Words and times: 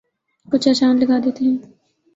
کو 0.47 0.55
چار 0.57 0.73
چاند 0.73 0.97
لگا 1.01 1.17
دیتے 1.23 1.43
ہیں 1.45 1.57